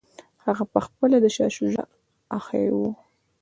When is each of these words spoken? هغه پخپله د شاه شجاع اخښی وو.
هغه 0.45 0.63
پخپله 0.73 1.17
د 1.21 1.25
شاه 1.35 1.51
شجاع 1.57 1.87
اخښی 2.37 2.67
وو. 2.73 2.87